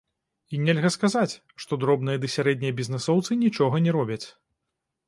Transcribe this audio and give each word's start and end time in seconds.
І 0.55 0.61
нельга 0.61 0.89
сказаць, 0.95 1.33
што 1.65 1.79
дробныя 1.83 2.21
ды 2.25 2.33
сярэднія 2.37 2.77
бізнэсоўцы 2.81 3.41
нічога 3.47 3.75
не 3.87 3.91
робяць. 4.01 4.25